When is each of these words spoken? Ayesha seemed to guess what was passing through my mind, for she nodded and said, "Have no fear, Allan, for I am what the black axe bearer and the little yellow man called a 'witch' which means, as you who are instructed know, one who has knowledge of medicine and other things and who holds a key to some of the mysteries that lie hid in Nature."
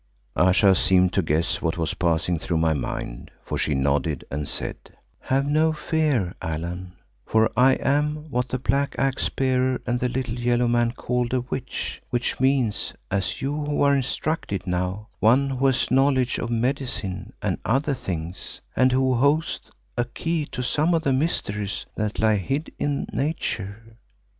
Ayesha 0.35 0.73
seemed 0.73 1.13
to 1.13 1.21
guess 1.21 1.61
what 1.61 1.77
was 1.77 1.93
passing 1.93 2.39
through 2.39 2.57
my 2.57 2.73
mind, 2.73 3.29
for 3.43 3.55
she 3.55 3.75
nodded 3.75 4.25
and 4.31 4.47
said, 4.49 4.77
"Have 5.19 5.45
no 5.45 5.73
fear, 5.73 6.33
Allan, 6.41 6.93
for 7.23 7.51
I 7.55 7.73
am 7.73 8.27
what 8.31 8.49
the 8.49 8.57
black 8.57 8.95
axe 8.97 9.29
bearer 9.29 9.79
and 9.85 9.99
the 9.99 10.09
little 10.09 10.39
yellow 10.39 10.67
man 10.67 10.93
called 10.93 11.35
a 11.35 11.41
'witch' 11.41 12.01
which 12.09 12.39
means, 12.39 12.93
as 13.11 13.43
you 13.43 13.53
who 13.55 13.83
are 13.83 13.93
instructed 13.95 14.65
know, 14.65 15.05
one 15.19 15.51
who 15.51 15.67
has 15.67 15.91
knowledge 15.91 16.39
of 16.39 16.49
medicine 16.49 17.33
and 17.39 17.59
other 17.63 17.93
things 17.93 18.59
and 18.75 18.91
who 18.91 19.13
holds 19.13 19.59
a 19.97 20.05
key 20.05 20.47
to 20.47 20.63
some 20.63 20.95
of 20.95 21.03
the 21.03 21.13
mysteries 21.13 21.85
that 21.93 22.17
lie 22.17 22.37
hid 22.37 22.73
in 22.79 23.05
Nature." 23.13 23.99